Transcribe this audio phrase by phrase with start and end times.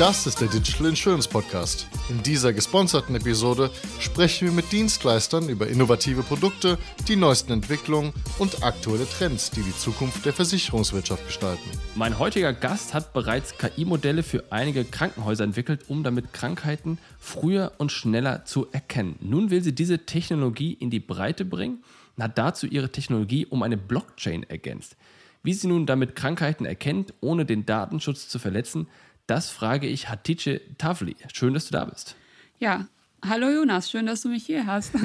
[0.00, 1.86] Das ist der Digital Insurance Podcast.
[2.10, 3.70] In dieser gesponserten Episode
[4.00, 9.76] sprechen wir mit Dienstleistern über innovative Produkte, die neuesten Entwicklungen und aktuelle Trends, die die
[9.76, 11.70] Zukunft der Versicherungswirtschaft gestalten.
[11.94, 17.92] Mein heutiger Gast hat bereits KI-Modelle für einige Krankenhäuser entwickelt, um damit Krankheiten früher und
[17.92, 19.14] schneller zu erkennen.
[19.20, 21.84] Nun will sie diese Technologie in die Breite bringen
[22.16, 24.96] und hat dazu ihre Technologie um eine Blockchain ergänzt.
[25.44, 28.88] Wie sie nun damit Krankheiten erkennt, ohne den Datenschutz zu verletzen,
[29.26, 31.16] das frage ich Hatice Tavli.
[31.32, 32.16] Schön, dass du da bist.
[32.58, 32.86] Ja,
[33.24, 34.92] hallo Jonas, schön, dass du mich hier hast.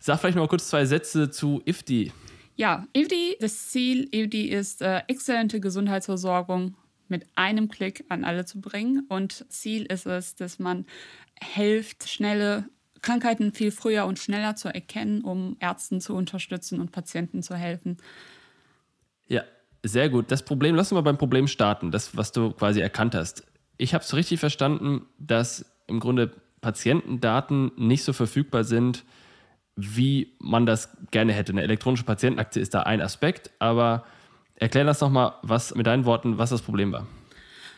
[0.00, 2.12] Sag vielleicht noch mal kurz zwei Sätze zu IFDI.
[2.56, 6.76] Ja, IFDI, das Ziel IFDI ist äh, exzellente Gesundheitsversorgung
[7.08, 9.06] mit einem Klick an alle zu bringen.
[9.08, 10.86] Und Ziel ist es, dass man
[11.40, 12.68] hilft, schnelle
[13.00, 17.98] Krankheiten viel früher und schneller zu erkennen, um Ärzten zu unterstützen und Patienten zu helfen.
[19.28, 19.44] Ja,
[19.84, 20.30] sehr gut.
[20.30, 23.44] Das Problem, lass uns mal beim Problem starten, das, was du quasi erkannt hast.
[23.78, 29.04] Ich habe es richtig verstanden, dass im Grunde Patientendaten nicht so verfügbar sind,
[29.76, 31.52] wie man das gerne hätte.
[31.52, 34.04] Eine elektronische Patientenakte ist da ein Aspekt, aber
[34.54, 37.06] erklär das nochmal, was mit deinen Worten, was das Problem war.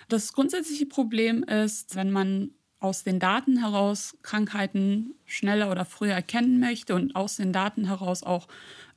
[0.09, 6.61] Das grundsätzliche Problem ist, wenn man aus den Daten heraus Krankheiten schneller oder früher erkennen
[6.61, 8.47] möchte und aus den Daten heraus auch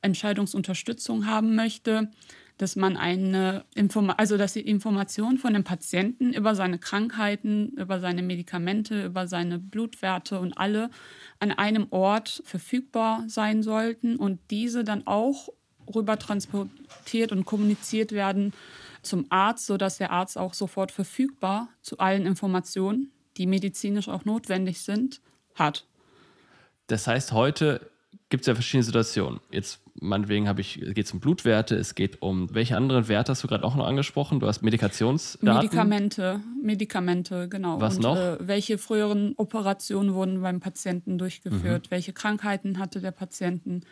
[0.02, 2.10] Entscheidungsunterstützung haben möchte,
[2.58, 8.00] dass man eine Inform also dass die Informationen von dem Patienten über seine Krankheiten, über
[8.00, 10.90] seine Medikamente, über seine Blutwerte und alle
[11.38, 15.48] an einem Ort verfügbar sein sollten und diese dann auch
[15.94, 18.52] rüber transportiert und kommuniziert werden
[19.02, 24.80] zum Arzt, sodass der Arzt auch sofort verfügbar zu allen Informationen, die medizinisch auch notwendig
[24.80, 25.20] sind,
[25.54, 25.86] hat.
[26.88, 27.90] Das heißt, heute
[28.28, 29.40] gibt es ja verschiedene Situationen.
[29.50, 33.42] Jetzt meinetwegen habe ich, geht es um Blutwerte, es geht um welche anderen Werte hast
[33.44, 34.40] du gerade auch noch angesprochen?
[34.40, 35.56] Du hast Medikationsdaten.
[35.56, 37.80] Medikamente, Medikamente, genau.
[37.80, 38.16] Was Und, noch?
[38.16, 41.86] Äh, welche früheren Operationen wurden beim Patienten durchgeführt?
[41.86, 41.90] Mhm.
[41.90, 43.82] Welche Krankheiten hatte der Patienten?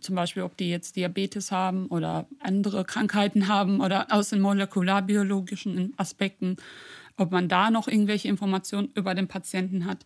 [0.00, 5.92] Zum Beispiel, ob die jetzt Diabetes haben oder andere Krankheiten haben oder aus den molekularbiologischen
[5.96, 6.56] Aspekten,
[7.16, 10.04] ob man da noch irgendwelche Informationen über den Patienten hat.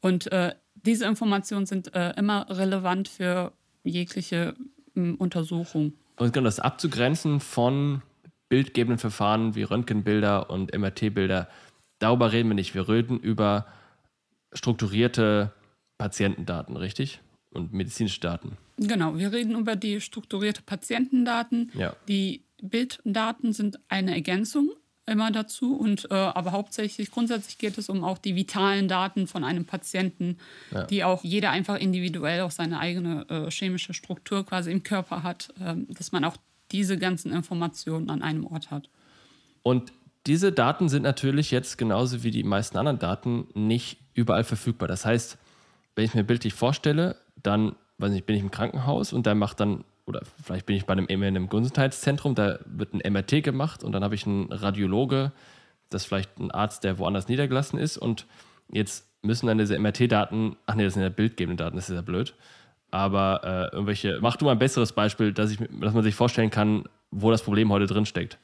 [0.00, 3.52] Und äh, diese Informationen sind äh, immer relevant für
[3.84, 4.54] jegliche
[4.96, 5.92] Untersuchung.
[6.16, 8.02] Und genau das abzugrenzen von
[8.48, 11.48] bildgebenden Verfahren wie Röntgenbilder und MRT-Bilder,
[11.98, 12.74] darüber reden wir nicht.
[12.74, 13.66] Wir reden über
[14.52, 15.52] strukturierte
[15.98, 17.20] Patientendaten, richtig?
[17.50, 18.56] Und medizinische Daten.
[18.76, 21.70] Genau, wir reden über die strukturierte Patientendaten.
[21.74, 21.96] Ja.
[22.08, 24.70] Die Bilddaten sind eine Ergänzung
[25.06, 25.76] immer dazu.
[25.76, 30.38] Und äh, aber hauptsächlich, grundsätzlich geht es um auch die vitalen Daten von einem Patienten,
[30.70, 30.84] ja.
[30.84, 35.52] die auch jeder einfach individuell auch seine eigene äh, chemische Struktur quasi im Körper hat,
[35.60, 36.36] äh, dass man auch
[36.72, 38.88] diese ganzen Informationen an einem Ort hat.
[39.62, 39.92] Und
[40.26, 44.88] diese Daten sind natürlich jetzt genauso wie die meisten anderen Daten nicht überall verfügbar.
[44.88, 45.38] Das heißt,
[45.94, 49.60] wenn ich mir bildlich vorstelle, dann weiß nicht, bin ich im Krankenhaus und der macht
[49.60, 53.84] dann oder vielleicht bin ich bei einem, in einem Gesundheitszentrum, da wird ein MRT gemacht
[53.84, 55.32] und dann habe ich einen Radiologe,
[55.90, 58.26] das ist vielleicht ein Arzt, der woanders niedergelassen ist und
[58.70, 62.02] jetzt müssen dann diese MRT-Daten, ach nee, das sind ja bildgebende Daten, das ist ja
[62.02, 62.34] blöd,
[62.90, 66.50] aber äh, irgendwelche, mach du mal ein besseres Beispiel, dass, ich, dass man sich vorstellen
[66.50, 68.38] kann, wo das Problem heute drin steckt.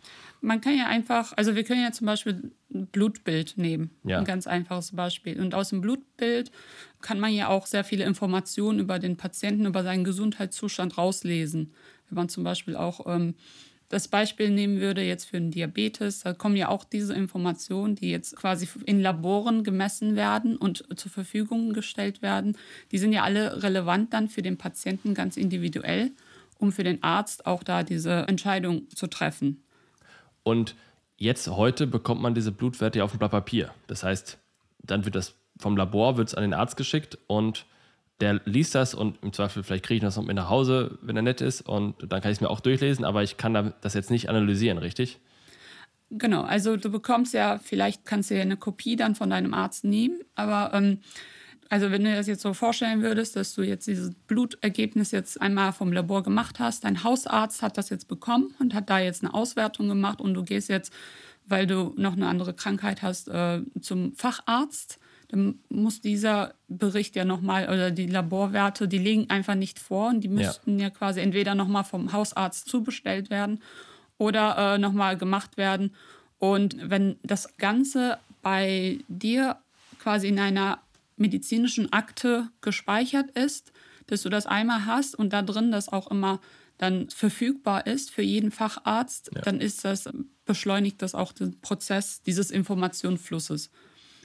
[0.44, 4.18] Man kann ja einfach, also wir können ja zum Beispiel ein Blutbild nehmen, ja.
[4.18, 5.40] ein ganz einfaches Beispiel.
[5.40, 6.50] Und aus dem Blutbild
[7.00, 11.72] kann man ja auch sehr viele Informationen über den Patienten, über seinen Gesundheitszustand rauslesen.
[12.08, 13.34] Wenn man zum Beispiel auch ähm,
[13.92, 18.10] das Beispiel nehmen würde jetzt für einen Diabetes, da kommen ja auch diese Informationen, die
[18.10, 22.56] jetzt quasi in Laboren gemessen werden und zur Verfügung gestellt werden,
[22.90, 26.10] die sind ja alle relevant dann für den Patienten ganz individuell,
[26.58, 29.62] um für den Arzt auch da diese Entscheidung zu treffen.
[30.42, 30.74] Und
[31.16, 33.72] jetzt heute bekommt man diese Blutwerte ja auf dem Blatt Papier.
[33.86, 34.38] Das heißt,
[34.82, 37.66] dann wird das vom Labor wird's an den Arzt geschickt und
[38.20, 41.16] der liest das und im Zweifel vielleicht kriege ich das noch mit nach Hause, wenn
[41.16, 43.94] er nett ist und dann kann ich es mir auch durchlesen, aber ich kann das
[43.94, 45.18] jetzt nicht analysieren, richtig?
[46.10, 49.84] Genau, also du bekommst ja, vielleicht kannst du ja eine Kopie dann von deinem Arzt
[49.84, 50.98] nehmen, aber ähm,
[51.72, 55.40] also wenn du dir das jetzt so vorstellen würdest, dass du jetzt dieses Blutergebnis jetzt
[55.40, 59.24] einmal vom Labor gemacht hast, dein Hausarzt hat das jetzt bekommen und hat da jetzt
[59.24, 60.92] eine Auswertung gemacht und du gehst jetzt,
[61.46, 64.98] weil du noch eine andere Krankheit hast, äh, zum Facharzt,
[65.28, 70.20] dann muss dieser Bericht ja nochmal, oder die Laborwerte, die liegen einfach nicht vor und
[70.20, 73.62] die müssten ja, ja quasi entweder nochmal vom Hausarzt zubestellt werden
[74.18, 75.94] oder äh, nochmal gemacht werden.
[76.38, 79.56] Und wenn das Ganze bei dir
[79.98, 80.81] quasi in einer
[81.16, 83.72] medizinischen Akte gespeichert ist,
[84.06, 86.40] dass du das einmal hast und da drin das auch immer
[86.78, 89.42] dann verfügbar ist für jeden Facharzt, ja.
[89.42, 90.08] dann ist das
[90.44, 93.70] beschleunigt das auch den Prozess dieses Informationsflusses.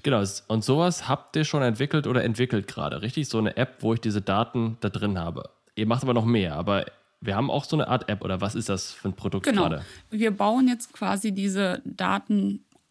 [0.03, 3.29] Genau, und sowas habt ihr schon entwickelt oder entwickelt gerade, richtig?
[3.29, 5.49] So eine App, wo ich diese Daten da drin habe.
[5.75, 6.85] Ihr macht aber noch mehr, aber
[7.19, 9.63] wir haben auch so eine Art App oder was ist das für ein Produkt genau.
[9.63, 9.85] gerade?
[10.09, 11.81] Wir bauen jetzt quasi diese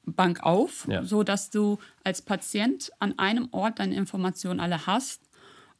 [0.06, 1.04] Datenbank auf, ja.
[1.04, 5.22] sodass du als Patient an einem Ort deine Informationen alle hast.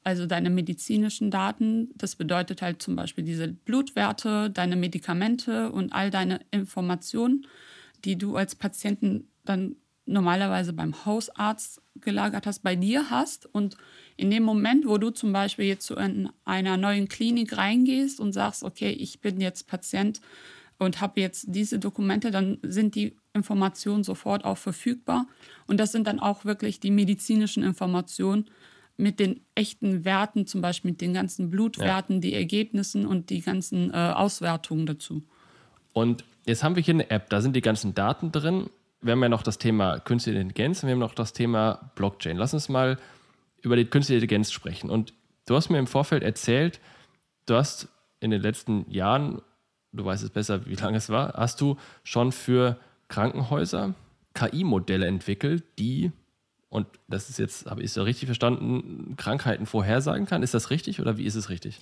[0.02, 6.10] Also deine medizinischen Daten, das bedeutet halt zum Beispiel diese Blutwerte, deine Medikamente und all
[6.10, 7.46] deine Informationen,
[8.04, 13.46] die du als Patienten dann normalerweise beim Hausarzt gelagert hast, bei dir hast.
[13.52, 13.76] Und
[14.16, 18.62] in dem Moment, wo du zum Beispiel jetzt zu einer neuen Klinik reingehst und sagst,
[18.62, 20.20] okay, ich bin jetzt Patient
[20.78, 25.26] und habe jetzt diese Dokumente, dann sind die Informationen sofort auch verfügbar.
[25.66, 28.46] Und das sind dann auch wirklich die medizinischen Informationen
[28.96, 32.20] mit den echten Werten, zum Beispiel mit den ganzen Blutwerten, ja.
[32.20, 35.22] die Ergebnissen und die ganzen äh, Auswertungen dazu.
[35.92, 38.70] Und jetzt haben wir hier eine App, da sind die ganzen Daten drin
[39.06, 42.36] wir haben ja noch das Thema Künstliche Intelligenz und wir haben noch das Thema Blockchain.
[42.36, 42.98] Lass uns mal
[43.62, 44.90] über die Künstliche Intelligenz sprechen.
[44.90, 45.14] Und
[45.46, 46.80] du hast mir im Vorfeld erzählt,
[47.46, 47.88] du hast
[48.20, 49.42] in den letzten Jahren,
[49.92, 52.78] du weißt es besser, wie lange es war, hast du schon für
[53.08, 53.94] Krankenhäuser
[54.34, 56.12] KI-Modelle entwickelt, die,
[56.68, 60.42] und das ist jetzt, habe ich so richtig verstanden, Krankheiten vorhersagen kann.
[60.42, 61.80] Ist das richtig oder wie ist es richtig?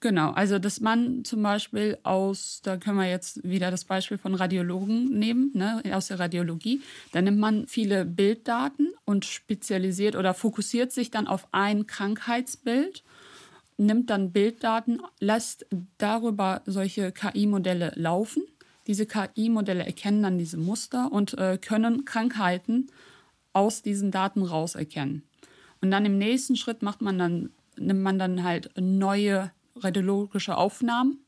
[0.00, 4.34] Genau, also dass man zum Beispiel aus, da können wir jetzt wieder das Beispiel von
[4.34, 6.82] Radiologen nehmen, ne, aus der Radiologie,
[7.12, 13.04] da nimmt man viele Bilddaten und spezialisiert oder fokussiert sich dann auf ein Krankheitsbild,
[13.78, 15.66] nimmt dann Bilddaten, lässt
[15.96, 18.42] darüber solche KI-Modelle laufen.
[18.86, 22.88] Diese KI-Modelle erkennen dann diese Muster und äh, können Krankheiten
[23.52, 25.22] aus diesen Daten rauserkennen.
[25.80, 31.18] Und dann im nächsten Schritt macht man dann, nimmt man dann halt neue radiologische Aufnahmen,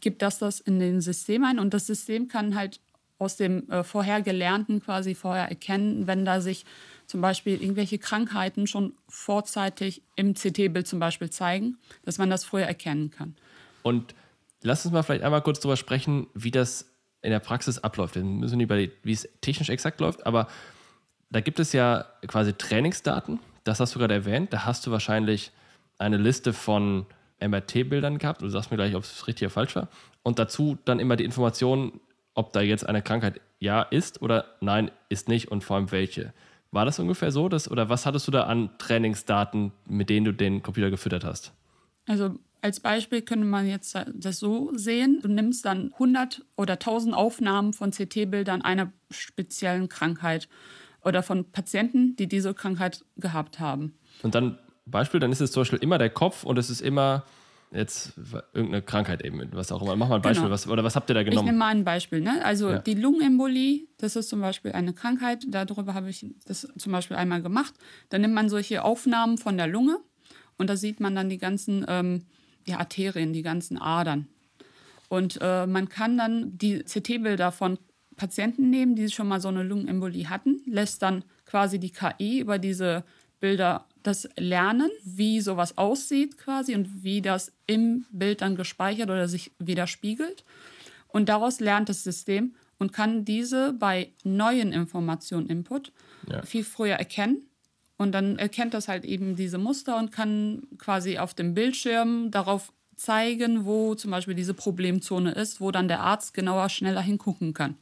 [0.00, 2.80] gibt das das in den System ein und das System kann halt
[3.18, 6.64] aus dem äh, vorher gelernten quasi vorher erkennen, wenn da sich
[7.06, 12.66] zum Beispiel irgendwelche Krankheiten schon vorzeitig im CT-Bild zum Beispiel zeigen, dass man das früher
[12.66, 13.36] erkennen kann.
[13.82, 14.14] Und
[14.62, 16.91] lass uns mal vielleicht einmal kurz darüber sprechen, wie das
[17.22, 18.16] in der Praxis abläuft.
[18.16, 20.48] Wir müssen nicht bei, wie es technisch exakt läuft, aber
[21.30, 24.52] da gibt es ja quasi Trainingsdaten, das hast du gerade erwähnt.
[24.52, 25.52] Da hast du wahrscheinlich
[25.98, 27.06] eine Liste von
[27.40, 28.42] MRT-Bildern gehabt.
[28.42, 29.88] Du sagst mir gleich, ob es richtig oder falsch war.
[30.22, 32.00] Und dazu dann immer die Information,
[32.34, 36.32] ob da jetzt eine Krankheit ja ist oder nein ist nicht und vor allem welche.
[36.70, 37.48] War das ungefähr so?
[37.48, 41.52] Dass, oder was hattest du da an Trainingsdaten, mit denen du den Computer gefüttert hast?
[42.06, 45.18] Also als Beispiel könnte man jetzt das so sehen.
[45.20, 50.48] Du nimmst dann 100 oder 1000 Aufnahmen von CT-Bildern einer speziellen Krankheit
[51.04, 53.98] oder von Patienten, die diese Krankheit gehabt haben.
[54.22, 57.24] Und dann Beispiel, dann ist es zum Beispiel immer der Kopf und es ist immer
[57.72, 58.12] jetzt
[58.52, 59.96] irgendeine Krankheit eben, was auch immer.
[59.96, 60.54] Mach mal ein Beispiel, genau.
[60.54, 61.46] was, oder was habt ihr da genommen?
[61.46, 62.20] Ich nehme mal ein Beispiel.
[62.20, 62.44] Ne?
[62.44, 62.78] Also ja.
[62.78, 67.42] die Lungenembolie, das ist zum Beispiel eine Krankheit, darüber habe ich das zum Beispiel einmal
[67.42, 67.74] gemacht.
[68.10, 69.98] Da nimmt man solche Aufnahmen von der Lunge
[70.58, 72.26] und da sieht man dann die ganzen ähm,
[72.66, 74.28] ja, Arterien, die ganzen Adern.
[75.08, 77.78] Und äh, man kann dann die CT-Bilder von
[78.16, 82.58] Patienten nehmen, die schon mal so eine Lungenembolie hatten, lässt dann quasi die KI über
[82.58, 83.04] diese
[83.40, 89.28] Bilder das Lernen, wie sowas aussieht quasi und wie das im Bild dann gespeichert oder
[89.28, 90.44] sich widerspiegelt.
[91.08, 95.92] Und daraus lernt das System und kann diese bei neuen Informationen Input
[96.28, 96.42] ja.
[96.42, 97.44] viel früher erkennen.
[98.02, 102.72] Und dann erkennt das halt eben diese Muster und kann quasi auf dem Bildschirm darauf
[102.96, 107.76] zeigen, wo zum Beispiel diese Problemzone ist, wo dann der Arzt genauer, schneller hingucken kann.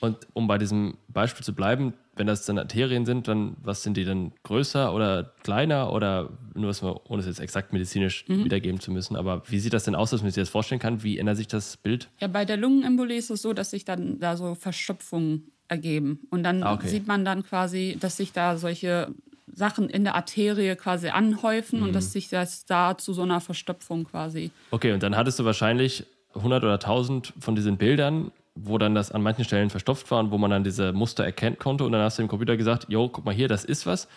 [0.00, 3.96] Und um bei diesem Beispiel zu bleiben, wenn das dann Arterien sind, dann was sind
[3.96, 6.72] die dann größer oder kleiner oder nur
[7.08, 8.44] ohne es jetzt exakt medizinisch mhm.
[8.44, 9.16] wiedergeben zu müssen.
[9.16, 11.02] Aber wie sieht das denn aus, dass man sich das vorstellen kann?
[11.02, 12.08] Wie ändert sich das Bild?
[12.20, 16.20] Ja, bei der Lungenembolie ist es so, dass sich dann da so Verstopfungen ergeben.
[16.30, 16.88] Und dann ah, okay.
[16.88, 19.14] sieht man dann quasi, dass sich da solche
[19.58, 21.86] Sachen in der Arterie quasi anhäufen mhm.
[21.86, 24.50] und dass sich das da zu so einer Verstopfung quasi.
[24.70, 29.12] Okay, und dann hattest du wahrscheinlich 100 oder 1000 von diesen Bildern wo dann das
[29.12, 31.84] an manchen Stellen verstopft war und wo man dann diese Muster erkennen konnte.
[31.84, 34.08] Und dann hast du dem Computer gesagt, jo, guck mal hier, das ist was.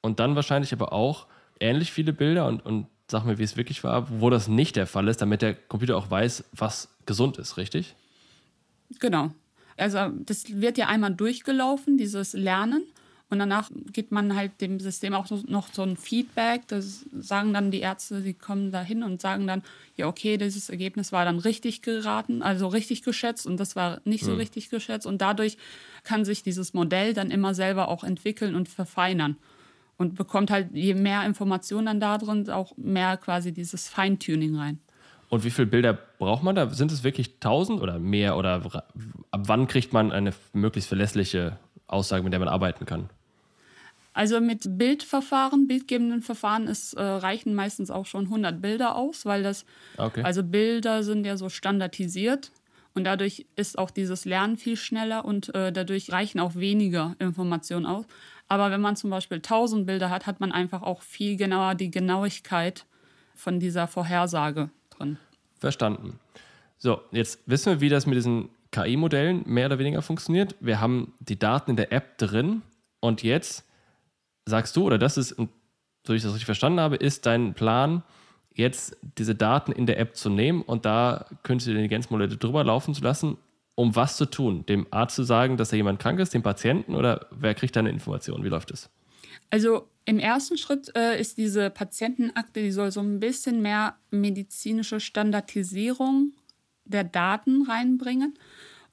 [0.00, 1.26] Und dann wahrscheinlich aber auch
[1.60, 4.86] ähnlich viele Bilder und, und sag mir, wie es wirklich war, wo das nicht der
[4.86, 7.96] Fall ist, damit der Computer auch weiß, was gesund ist, richtig?
[9.00, 9.30] Genau.
[9.76, 12.84] Also das wird ja einmal durchgelaufen, dieses Lernen.
[13.30, 16.62] Und danach gibt man halt dem System auch noch so ein Feedback.
[16.68, 19.62] Das sagen dann die Ärzte, sie kommen da hin und sagen dann,
[19.96, 24.24] ja, okay, dieses Ergebnis war dann richtig geraten, also richtig geschätzt und das war nicht
[24.24, 24.38] so mhm.
[24.38, 25.06] richtig geschätzt.
[25.06, 25.58] Und dadurch
[26.04, 29.36] kann sich dieses Modell dann immer selber auch entwickeln und verfeinern.
[29.98, 34.78] Und bekommt halt, je mehr Informationen dann da drin, auch mehr quasi dieses Feintuning rein.
[35.28, 36.70] Und wie viele Bilder braucht man da?
[36.70, 38.36] Sind es wirklich 1000 oder mehr?
[38.36, 38.62] Oder
[39.30, 43.10] ab wann kriegt man eine möglichst verlässliche Aussage, mit der man arbeiten kann?
[44.18, 49.44] Also mit Bildverfahren, bildgebenden Verfahren ist, äh, reichen meistens auch schon 100 Bilder aus, weil
[49.44, 49.64] das,
[49.96, 50.22] okay.
[50.24, 52.50] also Bilder sind ja so standardisiert
[52.94, 57.86] und dadurch ist auch dieses Lernen viel schneller und äh, dadurch reichen auch weniger Informationen
[57.86, 58.06] aus.
[58.48, 61.92] Aber wenn man zum Beispiel 1000 Bilder hat, hat man einfach auch viel genauer die
[61.92, 62.86] Genauigkeit
[63.36, 65.18] von dieser Vorhersage drin.
[65.60, 66.18] Verstanden.
[66.76, 70.56] So, jetzt wissen wir, wie das mit diesen KI-Modellen mehr oder weniger funktioniert.
[70.58, 72.62] Wir haben die Daten in der App drin
[72.98, 73.67] und jetzt
[74.48, 75.36] sagst du, oder das ist,
[76.06, 78.02] so ich das richtig verstanden habe, ist dein Plan,
[78.54, 83.02] jetzt diese Daten in der App zu nehmen und da künstliche Intelligenzmodelle drüber laufen zu
[83.02, 83.38] lassen,
[83.76, 84.66] um was zu tun?
[84.66, 87.90] Dem Arzt zu sagen, dass da jemand krank ist, dem Patienten oder wer kriegt deine
[87.90, 88.42] Informationen?
[88.42, 88.90] Wie läuft es?
[89.50, 94.98] Also im ersten Schritt äh, ist diese Patientenakte, die soll so ein bisschen mehr medizinische
[94.98, 96.32] Standardisierung
[96.84, 98.34] der Daten reinbringen,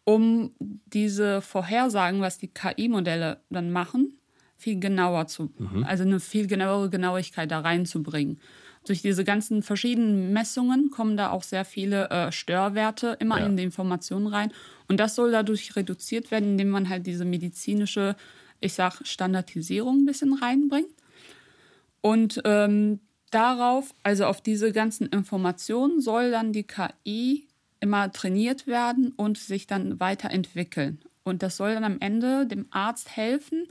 [0.03, 4.19] um diese Vorhersagen, was die KI-Modelle dann machen,
[4.65, 5.83] viel genauer zu, mhm.
[5.83, 8.39] also eine viel genauere Genauigkeit da reinzubringen.
[8.87, 13.45] Durch diese ganzen verschiedenen Messungen kommen da auch sehr viele äh, Störwerte immer ja.
[13.45, 14.51] in die Informationen rein.
[14.87, 18.15] Und das soll dadurch reduziert werden, indem man halt diese medizinische,
[18.59, 20.89] ich sag, Standardisierung ein bisschen reinbringt.
[22.01, 27.47] Und ähm, darauf, also auf diese ganzen Informationen, soll dann die KI
[27.81, 31.01] immer trainiert werden und sich dann weiterentwickeln.
[31.23, 33.67] Und das soll dann am Ende dem Arzt helfen,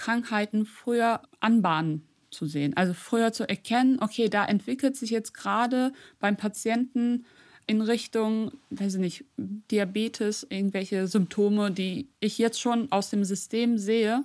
[0.00, 2.74] Krankheiten früher anbahnen zu sehen.
[2.74, 7.26] Also früher zu erkennen, okay, da entwickelt sich jetzt gerade beim Patienten
[7.66, 13.76] in Richtung, weiß ich nicht, Diabetes, irgendwelche Symptome, die ich jetzt schon aus dem System
[13.76, 14.24] sehe,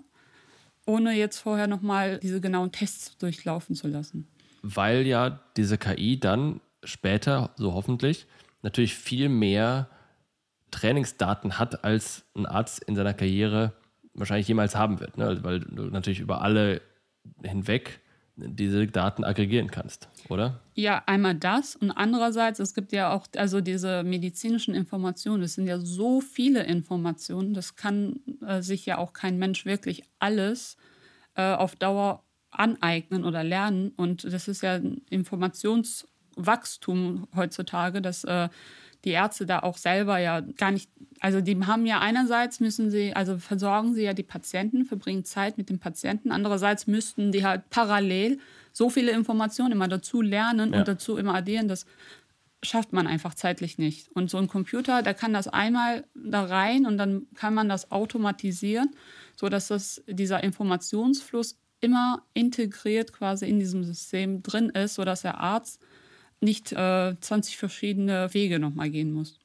[0.85, 4.27] ohne jetzt vorher nochmal diese genauen Tests durchlaufen zu lassen.
[4.61, 8.27] Weil ja diese KI dann später, so hoffentlich,
[8.61, 9.89] natürlich viel mehr
[10.71, 13.73] Trainingsdaten hat, als ein Arzt in seiner Karriere
[14.15, 15.43] wahrscheinlich jemals haben wird, ne?
[15.43, 16.81] weil du natürlich über alle
[17.43, 17.99] hinweg
[18.37, 20.59] diese Daten aggregieren kannst, oder?
[20.73, 25.67] Ja, einmal das und andererseits, es gibt ja auch also diese medizinischen Informationen, es sind
[25.67, 30.75] ja so viele Informationen, das kann äh, sich ja auch kein Mensch wirklich alles
[31.35, 38.49] äh, auf Dauer aneignen oder lernen und das ist ja ein Informationswachstum heutzutage, dass äh,
[39.05, 43.15] die Ärzte da auch selber ja gar nicht, also die haben ja einerseits müssen sie,
[43.15, 47.69] also versorgen sie ja die Patienten, verbringen Zeit mit den Patienten, andererseits müssten die halt
[47.69, 48.39] parallel
[48.73, 50.79] so viele Informationen immer dazu lernen ja.
[50.79, 51.85] und dazu immer addieren, das
[52.63, 54.09] schafft man einfach zeitlich nicht.
[54.13, 57.91] Und so ein Computer, der kann das einmal da rein und dann kann man das
[57.91, 58.95] automatisieren,
[59.35, 65.79] sodass das, dieser Informationsfluss immer integriert quasi in diesem System drin ist, sodass der Arzt
[66.45, 69.37] nicht äh, 20 verschiedene Wege nochmal gehen muss.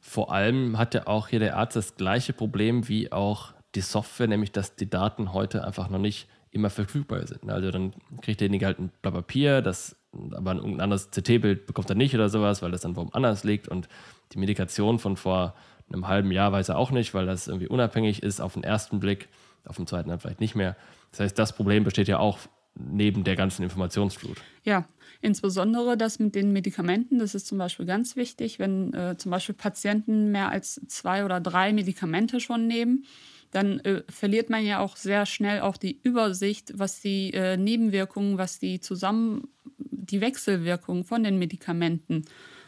[0.00, 4.26] Vor allem hat ja auch hier der Arzt das gleiche Problem wie auch die Software,
[4.26, 7.48] nämlich dass die Daten heute einfach noch nicht immer verfügbar sind.
[7.48, 9.96] Also dann kriegt derjenige halt ein Blatt Papier, das
[10.32, 13.88] aber ein anderes CT-Bild bekommt er nicht oder sowas, weil das dann woanders liegt und
[14.32, 15.54] die Medikation von vor
[15.88, 19.00] einem halben Jahr weiß er auch nicht, weil das irgendwie unabhängig ist auf den ersten
[19.00, 19.28] Blick,
[19.64, 20.76] auf dem zweiten dann vielleicht nicht mehr.
[21.12, 22.38] Das heißt, das Problem besteht ja auch
[22.74, 24.38] neben der ganzen Informationsflut.
[24.64, 24.86] Ja,
[25.20, 29.54] insbesondere das mit den Medikamenten, das ist zum Beispiel ganz wichtig, wenn äh, zum Beispiel
[29.54, 33.04] Patienten mehr als zwei oder drei Medikamente schon nehmen,
[33.50, 38.38] dann äh, verliert man ja auch sehr schnell auch die Übersicht, was die äh, Nebenwirkungen,
[38.38, 39.48] was die zusammen,
[39.78, 42.24] die Wechselwirkungen von den Medikamenten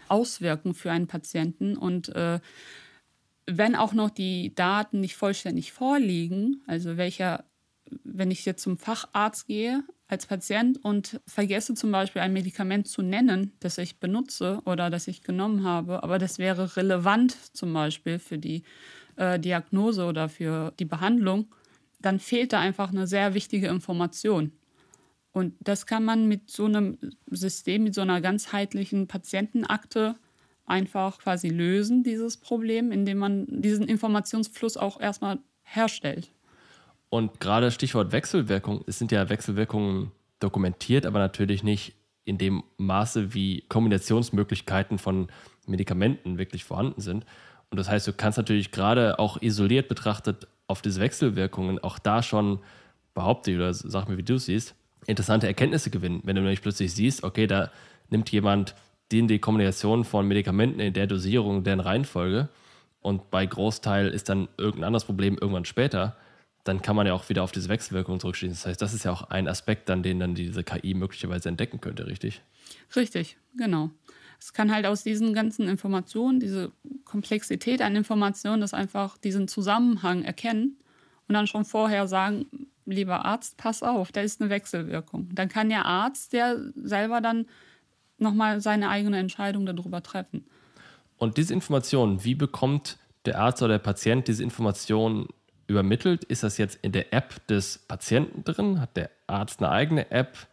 [0.08, 1.76] auswirken für einen Patienten.
[1.76, 2.40] Und äh,
[3.46, 7.44] wenn auch noch die Daten nicht vollständig vorliegen, also welcher
[8.04, 13.02] wenn ich jetzt zum Facharzt gehe als Patient und vergesse zum Beispiel ein Medikament zu
[13.02, 18.18] nennen, das ich benutze oder das ich genommen habe, aber das wäre relevant zum Beispiel
[18.18, 18.62] für die
[19.16, 21.46] äh, Diagnose oder für die Behandlung,
[22.00, 24.52] dann fehlt da einfach eine sehr wichtige Information.
[25.32, 26.98] Und das kann man mit so einem
[27.30, 30.16] System, mit so einer ganzheitlichen Patientenakte
[30.66, 36.30] einfach quasi lösen, dieses Problem, indem man diesen Informationsfluss auch erstmal herstellt.
[37.12, 41.92] Und gerade Stichwort Wechselwirkung, es sind ja Wechselwirkungen dokumentiert, aber natürlich nicht
[42.24, 45.28] in dem Maße, wie Kombinationsmöglichkeiten von
[45.66, 47.26] Medikamenten wirklich vorhanden sind.
[47.68, 52.22] Und das heißt, du kannst natürlich gerade auch isoliert betrachtet auf diese Wechselwirkungen auch da
[52.22, 52.60] schon,
[53.12, 56.22] behaupte ich oder sag mir, wie du es siehst, interessante Erkenntnisse gewinnen.
[56.24, 57.70] Wenn du nämlich plötzlich siehst, okay, da
[58.08, 58.74] nimmt jemand
[59.10, 62.48] die, die Kombination von Medikamenten in der Dosierung, deren Reihenfolge
[63.02, 66.16] und bei Großteil ist dann irgendein anderes Problem irgendwann später,
[66.64, 68.54] dann kann man ja auch wieder auf diese Wechselwirkung zurückschließen.
[68.54, 71.80] Das heißt, das ist ja auch ein Aspekt, dann den dann diese KI möglicherweise entdecken
[71.80, 72.42] könnte, richtig?
[72.94, 73.90] Richtig, genau.
[74.38, 76.72] Es kann halt aus diesen ganzen Informationen, diese
[77.04, 80.76] Komplexität an Informationen, das einfach diesen Zusammenhang erkennen
[81.28, 82.46] und dann schon vorher sagen,
[82.84, 85.28] lieber Arzt, pass auf, da ist eine Wechselwirkung.
[85.32, 87.46] Dann kann der Arzt, der selber dann
[88.18, 90.44] nochmal seine eigene Entscheidung darüber treffen.
[91.18, 95.28] Und diese Informationen, wie bekommt der Arzt oder der Patient diese Informationen
[95.72, 96.24] übermittelt?
[96.24, 98.80] Ist das jetzt in der App des Patienten drin?
[98.80, 100.46] Hat der Arzt eine eigene App?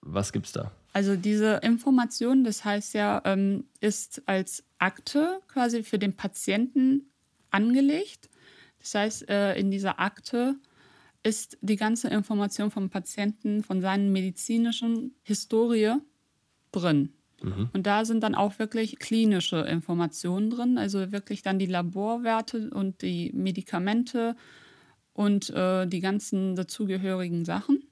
[0.00, 0.72] Was gibt es da?
[0.92, 7.10] Also diese Information, das heißt ja, ähm, ist als Akte quasi für den Patienten
[7.50, 8.30] angelegt.
[8.78, 10.56] Das heißt, äh, in dieser Akte
[11.24, 15.94] ist die ganze Information vom Patienten, von seinen medizinischen Historie
[16.70, 17.12] drin.
[17.44, 17.68] Mhm.
[17.72, 23.02] Und da sind dann auch wirklich klinische Informationen drin, also wirklich dann die Laborwerte und
[23.02, 24.34] die Medikamente
[25.12, 27.84] und äh, die ganzen dazugehörigen Sachen.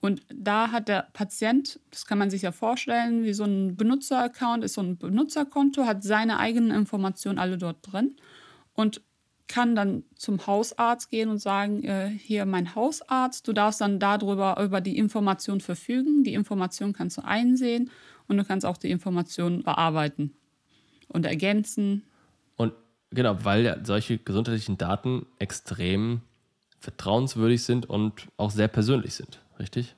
[0.00, 4.64] Und da hat der Patient, das kann man sich ja vorstellen, wie so ein Benutzeraccount
[4.64, 8.16] ist so ein Benutzerkonto, hat seine eigenen Informationen alle dort drin
[8.74, 9.00] und
[9.46, 14.60] kann dann zum Hausarzt gehen und sagen, äh, hier mein Hausarzt, du darfst dann darüber
[14.62, 16.24] über die Information verfügen.
[16.24, 17.90] Die Information kannst du einsehen
[18.32, 20.32] und du kannst auch die Information bearbeiten
[21.08, 22.02] und ergänzen.
[22.56, 22.72] Und
[23.10, 26.22] genau, weil ja solche gesundheitlichen Daten extrem
[26.80, 29.94] vertrauenswürdig sind und auch sehr persönlich sind richtig?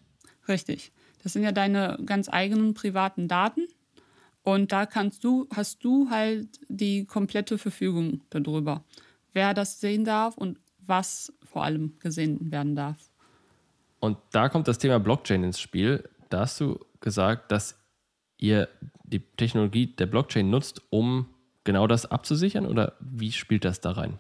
[0.47, 0.93] Richtig.
[1.23, 3.67] Das sind ja deine ganz eigenen privaten Daten.
[4.43, 8.85] Und da kannst du, hast du halt die komplette Verfügung darüber,
[9.33, 13.11] wer das sehen darf und was vor allem gesehen werden darf.
[14.01, 16.07] Und da kommt das Thema Blockchain ins Spiel.
[16.29, 17.79] Da hast du gesagt, dass
[18.39, 18.69] ihr
[19.05, 21.27] die Technologie der Blockchain nutzt, um
[21.65, 24.19] genau das abzusichern oder wie spielt das da rein?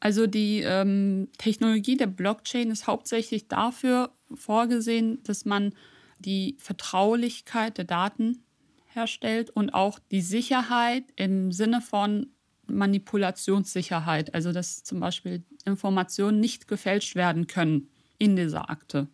[0.00, 5.74] Also die ähm, Technologie der Blockchain ist hauptsächlich dafür vorgesehen, dass man
[6.18, 8.42] die Vertraulichkeit der Daten
[8.86, 12.28] herstellt und auch die Sicherheit im Sinne von
[12.66, 19.08] Manipulationssicherheit, also dass zum Beispiel Informationen nicht gefälscht werden können in dieser Akte.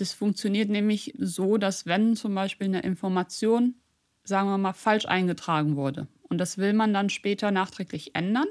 [0.00, 3.74] Das funktioniert nämlich so, dass wenn zum Beispiel eine Information,
[4.24, 8.46] sagen wir mal, falsch eingetragen wurde und das will man dann später nachträglich ändern,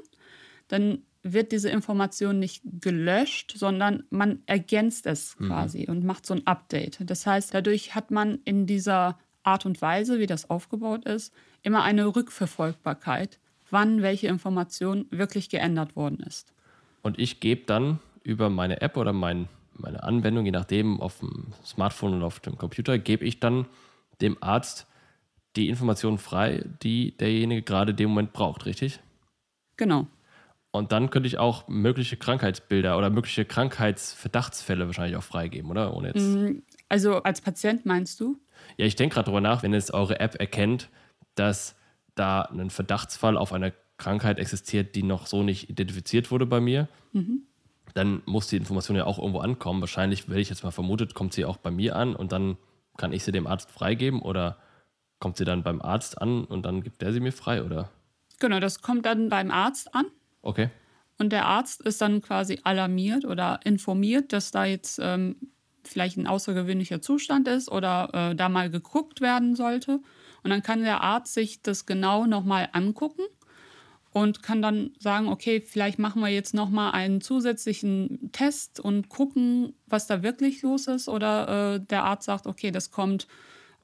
[0.68, 5.48] dann wird diese Information nicht gelöscht, sondern man ergänzt es mhm.
[5.48, 5.92] quasi mhm.
[5.92, 6.98] und macht so ein Update.
[7.04, 11.82] Das heißt, dadurch hat man in dieser Art und Weise, wie das aufgebaut ist, immer
[11.82, 16.52] eine Rückverfolgbarkeit, wann welche Information wirklich geändert worden ist.
[17.02, 21.52] Und ich gebe dann über meine App oder mein, meine Anwendung, je nachdem, auf dem
[21.64, 23.66] Smartphone oder auf dem Computer, gebe ich dann
[24.20, 24.86] dem Arzt
[25.56, 29.00] die Informationen frei, die derjenige gerade in dem Moment braucht, richtig?
[29.76, 30.06] Genau.
[30.72, 35.96] Und dann könnte ich auch mögliche Krankheitsbilder oder mögliche Krankheitsverdachtsfälle wahrscheinlich auch freigeben, oder?
[35.96, 38.38] Ohne jetzt mm, also als Patient meinst du?
[38.76, 40.88] Ja, ich denke gerade darüber nach, wenn jetzt eure App erkennt,
[41.34, 41.74] dass
[42.14, 46.88] da ein Verdachtsfall auf eine Krankheit existiert, die noch so nicht identifiziert wurde bei mir,
[47.12, 47.42] mhm.
[47.94, 49.80] Dann muss die Information ja auch irgendwo ankommen.
[49.80, 52.56] Wahrscheinlich, wenn ich jetzt mal vermutet, kommt sie auch bei mir an und dann
[52.96, 54.58] kann ich sie dem Arzt freigeben oder
[55.18, 57.90] kommt sie dann beim Arzt an und dann gibt der sie mir frei, oder?
[58.38, 60.06] Genau, das kommt dann beim Arzt an
[60.42, 60.70] Okay.
[61.18, 65.36] Und der Arzt ist dann quasi alarmiert oder informiert, dass da jetzt ähm,
[65.84, 70.00] vielleicht ein außergewöhnlicher Zustand ist oder äh, da mal geguckt werden sollte.
[70.42, 73.22] Und dann kann der Arzt sich das genau nochmal angucken
[74.12, 79.74] und kann dann sagen, okay, vielleicht machen wir jetzt nochmal einen zusätzlichen Test und gucken,
[79.86, 81.08] was da wirklich los ist.
[81.08, 83.28] Oder äh, der Arzt sagt, okay, das kommt,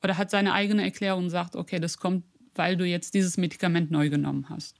[0.02, 3.90] oder hat seine eigene Erklärung und sagt, okay, das kommt, weil du jetzt dieses Medikament
[3.90, 4.76] neu genommen hast.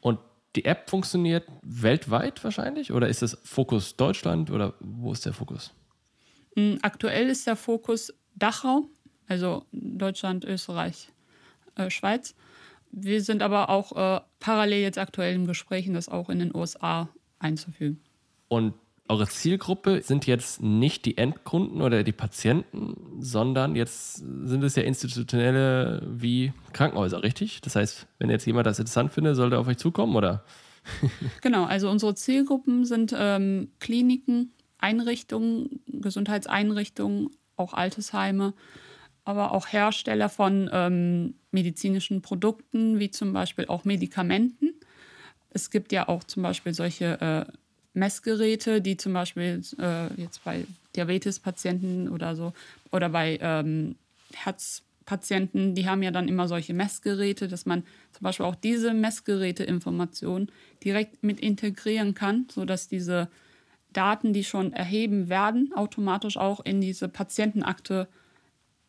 [0.00, 0.18] Und
[0.56, 5.72] die App funktioniert weltweit wahrscheinlich oder ist es Fokus Deutschland oder wo ist der Fokus?
[6.56, 8.88] Hm, aktuell ist der Fokus Dachraum,
[9.28, 11.08] also Deutschland, Österreich,
[11.76, 12.34] äh, Schweiz.
[12.92, 17.08] Wir sind aber auch äh, parallel jetzt aktuell im Gespräch, das auch in den USA
[17.38, 18.00] einzufügen.
[18.48, 18.74] Und
[19.08, 24.82] eure Zielgruppe sind jetzt nicht die Endkunden oder die Patienten, sondern jetzt sind es ja
[24.82, 27.60] institutionelle wie Krankenhäuser, richtig?
[27.60, 30.44] Das heißt, wenn jetzt jemand das interessant findet, sollte er auf euch zukommen, oder?
[31.40, 38.54] genau, also unsere Zielgruppen sind ähm, Kliniken, Einrichtungen, Gesundheitseinrichtungen, auch Altersheime,
[39.26, 44.72] aber auch Hersteller von ähm, medizinischen Produkten, wie zum Beispiel auch Medikamenten.
[45.50, 47.52] Es gibt ja auch zum Beispiel solche äh,
[47.92, 52.52] Messgeräte, die zum Beispiel äh, jetzt bei Diabetespatienten oder so
[52.92, 53.96] oder bei ähm,
[54.32, 60.52] Herzpatienten, die haben ja dann immer solche Messgeräte, dass man zum Beispiel auch diese Messgeräteinformationen
[60.84, 63.28] direkt mit integrieren kann, sodass diese
[63.92, 68.06] Daten, die schon erheben werden, automatisch auch in diese Patientenakte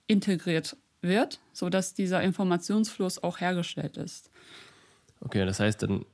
[0.07, 4.29] integriert wird, sodass dieser Informationsfluss auch hergestellt ist.
[5.21, 6.05] Okay, das heißt, dann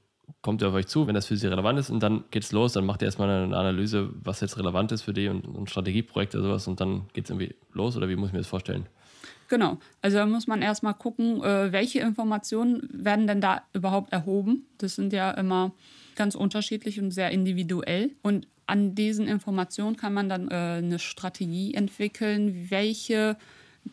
[0.41, 2.51] kommt ihr auf euch zu, wenn das für sie relevant ist und dann geht es
[2.51, 5.67] los, dann macht ihr erstmal eine Analyse, was jetzt relevant ist für die und ein
[5.67, 8.47] Strategieprojekt oder sowas und dann geht es irgendwie los oder wie muss ich mir das
[8.47, 8.87] vorstellen?
[9.49, 14.65] Genau, also da muss man erstmal gucken, äh, welche Informationen werden denn da überhaupt erhoben.
[14.77, 15.71] Das sind ja immer
[16.15, 18.11] ganz unterschiedlich und sehr individuell.
[18.21, 23.37] Und an diesen Informationen kann man dann äh, eine Strategie entwickeln, welche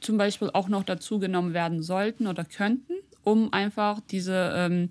[0.01, 4.91] zum Beispiel auch noch dazu genommen werden sollten oder könnten, um einfach diese ähm,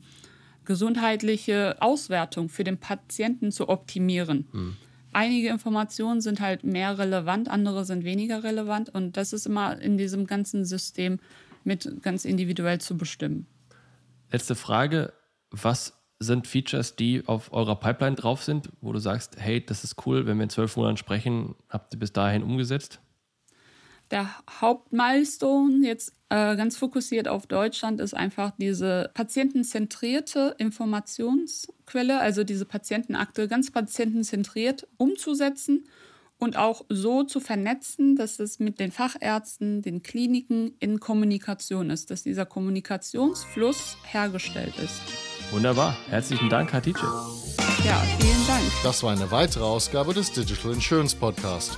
[0.66, 4.48] gesundheitliche Auswertung für den Patienten zu optimieren.
[4.52, 4.78] Mhm.
[5.12, 9.98] Einige Informationen sind halt mehr relevant, andere sind weniger relevant und das ist immer in
[9.98, 11.20] diesem ganzen System
[11.64, 13.48] mit ganz individuell zu bestimmen.
[14.32, 15.14] Letzte Frage,
[15.50, 20.06] was sind Features, die auf eurer Pipeline drauf sind, wo du sagst, hey, das ist
[20.06, 23.00] cool, wenn wir in zwölf Monaten sprechen, habt ihr bis dahin umgesetzt?
[24.12, 24.30] Der
[24.62, 33.48] Hauptmilestone jetzt äh, ganz fokussiert auf Deutschland ist einfach diese patientenzentrierte Informationsquelle, also diese Patientenakte
[33.48, 35.86] ganz patientenzentriert umzusetzen
[36.40, 42.10] und auch so zu vernetzen, dass es mit den Fachärzten, den Kliniken in Kommunikation ist,
[42.10, 45.02] dass dieser Kommunikationsfluss hergestellt ist.
[45.52, 45.98] Wunderbar.
[46.10, 47.02] Herzlichen Dank, Hatice.
[47.84, 48.64] Ja, vielen Dank.
[48.84, 51.78] Das war eine weitere Ausgabe des Digital Insurance Podcast.